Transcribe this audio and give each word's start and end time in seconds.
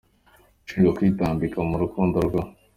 ushinjwa 0.65 0.95
kwitambika 0.97 1.57
mu 1.69 1.75
rukundo 1.81 2.17
rwa. 2.27 2.43